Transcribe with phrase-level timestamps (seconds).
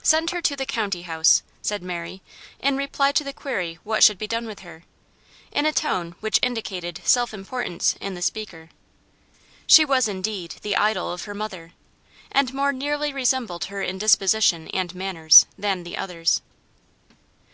[0.00, 2.22] "Send her to the County House," said Mary,
[2.60, 4.84] in reply to the query what should be done with her,
[5.52, 8.70] in a tone which indicated self importance in the speaker.
[9.66, 11.74] She was indeed the idol of her mother,
[12.32, 16.40] and more nearly resembled her in disposition and manners than the others.